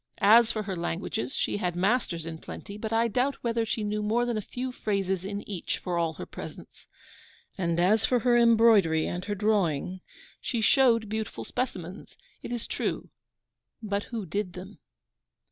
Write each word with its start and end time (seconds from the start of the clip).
As 0.23 0.51
for 0.51 0.63
her 0.63 0.75
languages, 0.75 1.35
she 1.35 1.57
had 1.57 1.75
masters 1.75 2.25
in 2.25 2.39
plenty, 2.39 2.75
but 2.75 2.91
I 2.91 3.07
doubt 3.07 3.35
whether 3.43 3.67
she 3.67 3.83
knew 3.83 4.01
more 4.01 4.25
than 4.25 4.35
a 4.35 4.41
few 4.41 4.71
phrases 4.71 5.23
in 5.23 5.47
each, 5.47 5.77
for 5.77 5.95
all 5.99 6.13
her 6.13 6.25
presence; 6.25 6.87
and 7.55 7.79
as 7.79 8.03
for 8.03 8.21
her 8.21 8.35
embroidery 8.35 9.05
and 9.05 9.23
her 9.25 9.35
drawing, 9.35 10.01
she 10.41 10.59
showed 10.59 11.07
beautiful 11.07 11.43
specimens, 11.43 12.17
it 12.41 12.51
is 12.51 12.65
true, 12.65 13.09
but 13.83 14.05
WHO 14.05 14.25
DID 14.25 14.53
THEM? 14.53 14.79